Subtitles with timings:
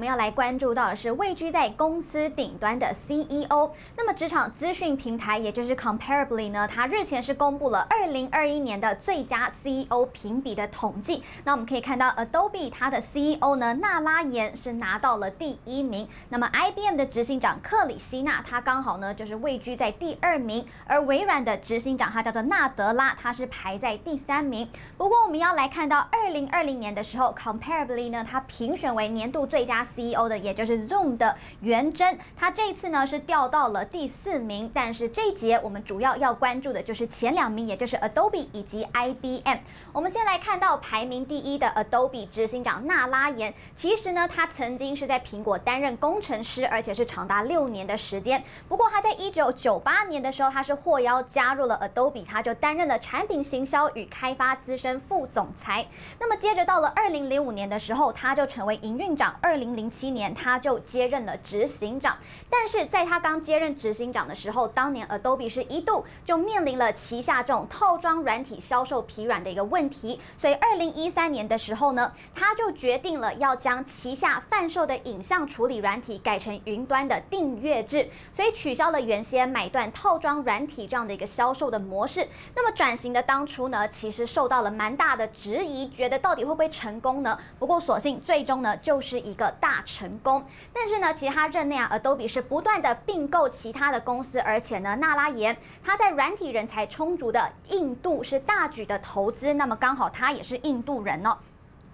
[0.00, 3.70] 我们要来关注到的是位居在公司顶端的 CEO。
[3.98, 11.22] 那么，职场资讯平台也就是 Comparably 呢，它日前是公布了二零二一年的最佳 CEO 评比的统计。
[11.44, 16.08] 那我们可以看到，Adobe 它的 CEO 呢，纳拉延是拿到了第一名。
[16.30, 20.64] 那么，IBM 的执行长克里希纳，他刚好呢就是位居在第二名。
[20.86, 24.66] 而微软的执行长他叫做纳德拉，他是排在第三名。
[24.96, 29.86] 不过，我们要来看到二零二零年的时候，Comparably 呢，它评选为年度最佳。
[29.94, 34.70] CEO 的，也就是 Zoom 的元真，他这次呢是掉到了第四名。
[34.72, 39.58] 但是这一节我们主要要关注的就是前两名，也就是 Adobe 以及 IBM。
[39.92, 48.42] 我们先来看到排名第一的 Adobe 执行长纳拉严，其实呢他曾经是在苹果担任工程师，而且是长达六年的时间。
[48.68, 55.86] 不过他在一九九八年的时候，他是获邀加入了 Adobe，他就担任了产品行销与开发资深副总裁。
[56.18, 59.30] 那么接着到了二零零五年的时候，他就成为营运长。
[59.40, 62.18] 二零零零七年，他就接任了执行长。
[62.50, 70.20] 但是在他刚接任执行长的时候，当年 Adobe 是一度就面临了旗下这种套装软体销售疲软的一个问题。
[70.36, 82.28] 所以，二零一三年的时候呢，他就决定了要将旗下贩售的影像处理软体改成云端的订阅制，所以取消了原先买断套装软体这样的一个销售的模式。
[82.54, 87.38] 那么转型的当初呢，其实受到了蛮大的质疑，觉得到底会不会成功呢？
[87.58, 89.69] 不过，所幸最终呢，就是一个大。
[89.70, 101.38] 大成功，但是呢，其他任内啊，Adobe 是不断的并购其他的公司，而且呢，纳拉延他在软体人才充足的印度是大举的投资，那么刚好他也是印度人哦。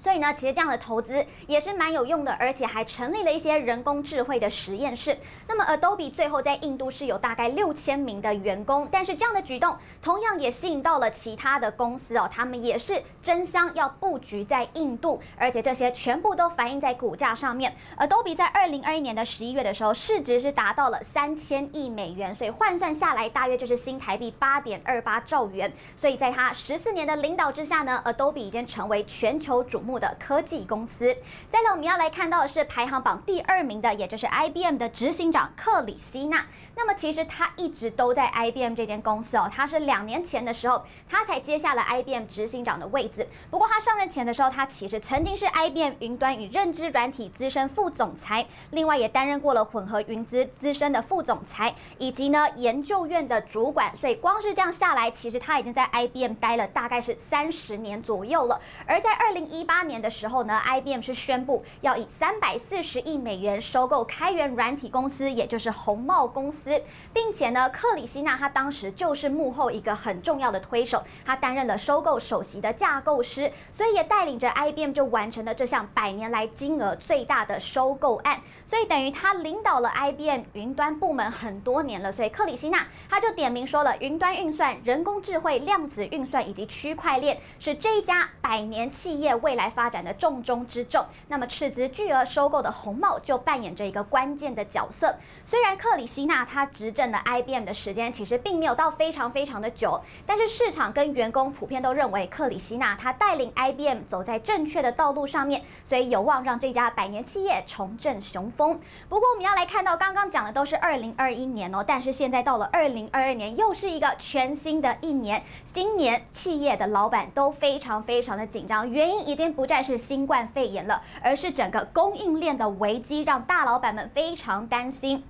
[0.00, 5.16] 所以呢，其实这样的投资也是蛮有用的，而且还成立了一些人工智慧的实验室。
[5.46, 17.74] 那么，Adobe 最后在印度是有大概六千名的员工，但是这样的举动同样也吸引到了其他的公司哦，他们也是争相要布局在印度，而且这些全部都反映在股价上面。
[17.98, 25.72] Adobe 在二零二一年的十一月的时候，市值是达到了三千亿美元，所以换算下来大约就是新台币八点二八兆元。
[25.96, 31.16] 所以在他十四年的领导之下呢，Adobe 已经成为全球瞩目的科技公司。
[31.50, 36.44] 再来，我们要来看到的是排行榜第二名的，也就是 IBM 的执行长克里希纳。
[36.76, 43.26] 那么其实他一直都在 IBM 这间公司哦，他是两年前的时候，他才接下了 IBM 执行长的位置。
[43.50, 53.92] 不过他上任前的时候，他其实曾经是 IBM 云端与认知软体资深副总裁，另外也担任过了混合云资资深的副总裁，以及呢研究院的主管。
[53.96, 58.60] 所以光是这样下来，其实他已经在 IBM 待了大概是三十年左右了。
[58.86, 66.82] 而在二零一八八年的时候呢，IBM 是宣布要以三百四十亿美元收购开源软体公司，也就是红帽公司。
[67.14, 78.40] 并且呢，克里希纳他当时就是幕后一个很重要的推手，他担任了收购首席的架构师，所以也带领着 IBM 就完成了这项百年来金额最大的收购案。
[78.66, 82.10] 所以等于他领导了 IBM 云端部门很多年了。
[82.10, 91.04] 所以克里希纳他就点名说了，云端运算、人工智慧、量子运算以及区块链是这一家百年企业未来发展的重中之重。
[91.26, 95.12] 那么斥资巨额收购的红帽就扮演着一个关键的角色。
[95.44, 96.68] 虽然克里希纳他。
[96.78, 108.78] 执政的 IBM 的时间其实并没有到非常非常的久，但是市场跟员工普遍都认为克里希纳他带领 IBM 走在正确的道路上面，所以有望让这家百年企业重振雄风。
[109.08, 115.42] 不过我们要来看到，刚刚讲的都是二零二一年哦，但是现在到了二零二二年，又是一个全新的一年。
[115.72, 125.24] 今年企业的老板都非常非常的紧张，原因已经不再是新冠肺炎了，而是整个供应链的危机让大老板们非常担心。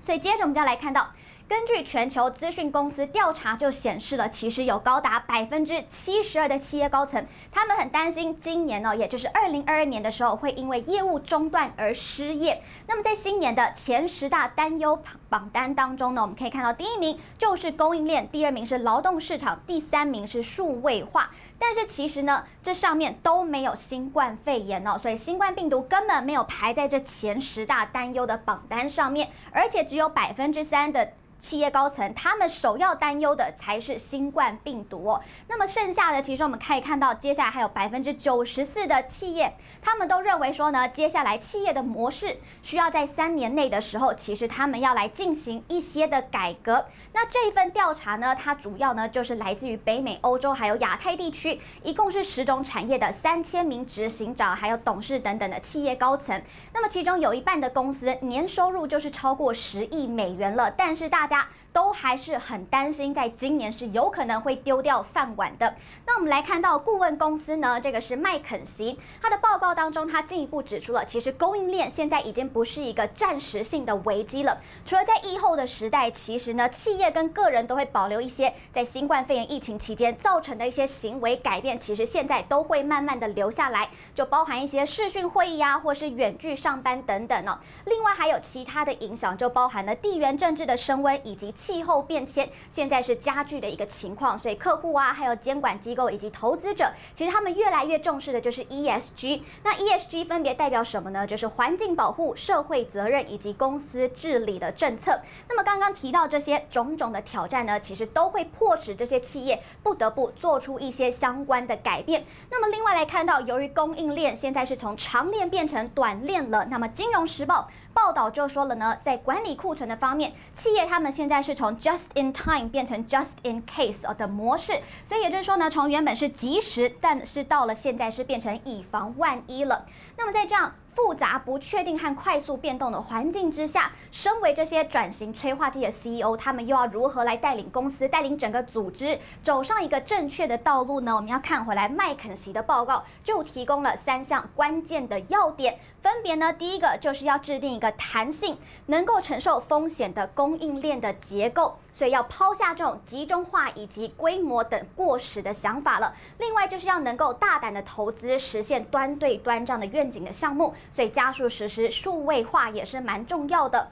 [0.00, 1.08] 所以接着我们就要来看到，
[1.46, 12.62] 根据全球资讯公司调查就显示了，其实有高达百分之七十二的企业高层，他们很担心今年呢，也就是二零二二年的时候，会因为业务中断而失业。
[12.86, 21.30] 那么在新年的前十大担忧榜单当中呢，我们可以看到第一名就是供应链，第二名是劳动市场，第三名是数位化。
[21.58, 31.12] 但是其实呢，这上面都没有新冠肺炎哦，所以新冠病毒根本没有排在这前十大担忧的榜单上面，而且只有百分之三的。
[31.44, 35.20] 企业高层他们首要担忧的才是新冠病毒。
[35.46, 46.86] 那么剩下的，其实我们可以看到，接下来还有百分之九十四的企业，他们都认为说呢，接下来企业的模式需要在三年内的时候，其实他们要来进行一些的改革。
[47.12, 56.42] 那这一份调查呢，它主要呢就是来自于北美、欧洲还有亚太地区，一共是十种产业的三千名执行长还有董事等等的企业高层。
[56.72, 61.33] 那么其中有一半的公司年收入就是超过十亿美元了，但是大家。
[61.40, 65.74] し都还是很担心，在今年是有可能会丢掉饭碗的。
[66.06, 74.56] 那我们来看到顾问公司呢，这个是麦肯锡，他的报告当中，他进一步指出了，其实供应链现在已经不是一个暂时性的危机了。
[74.86, 87.58] 除了在疫后的时代，其实呢，企业跟个人都会保留一些在新冠肺炎疫情期间造成的一些行为改变，其实现在都会慢慢的留下来，就包含一些视讯会议啊，或是远距上班等等哦。
[87.86, 99.40] 另外还有其他的影响，就包含了地缘政治的升温以及气候变迁，现在是加剧的一个情况，所以客户啊，还有监管机构以及投资者，其实他们越来越重视的就是 ESG。
[99.62, 101.26] 那 ESG 分别代表什么呢？
[101.26, 105.18] 就是环境保护、社会责任以及公司治理的政策。
[105.48, 112.22] 那么刚刚提到这些种种的挑战呢，其实都会迫使这些企业不得不做出一些相关的改变。
[112.50, 124.72] 那么另外来看到，由于供应链现在是从长链变成短链了，那么《金融时报》报道就说了呢，在管理库存的方面，企业他们现在是从 just in time 变成 just in case 的模式，
[125.06, 129.86] 所以也就是说呢，从原本是及时，但是到了现在是变成以防万一了。
[130.16, 130.74] 那么在这样。
[130.94, 141.14] 复杂、不确定和快速变动的环境之下，身为这些转型催化剂的 CEO，他们又要如何来带领公司、带领整个组织走上一个正确的道路呢？
[141.16, 148.56] 我们要看回来，麦肯锡的报告就提供了三项关键的要点，分别呢，第一个就是要制定一个弹性、
[148.86, 151.76] 能够承受风险的供应链的结构。
[151.94, 156.12] 所以要抛下这种集中化以及规模等过时的想法了。
[156.38, 160.74] 另外就是要能够大胆的投资，实现端对端这样的愿景的项目。
[160.90, 163.88] 所以加速实施数位化也是蛮重要的。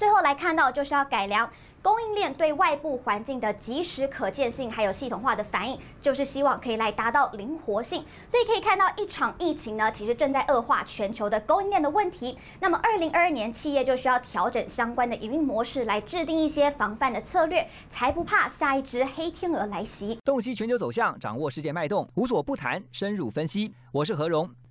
[0.00, 1.46] 最后来看到就是要改良。
[1.82, 8.02] 供应链对外部环境的及时可见性，还有系统化的反应，就是希望可以来达到灵活性。
[8.26, 12.38] 所以可以看到，一场疫情呢，其实正在恶化全球的供应链的问题。
[12.60, 20.18] 那么，二零二二年企业就需要调整相关的营运模式，来制定一些防范的策略，才不怕下一只黑天鹅来袭。
[20.24, 23.74] 洞悉全球走向，掌握世界脉动，无所不谈，深入分析。
[23.92, 24.50] 我是何荣。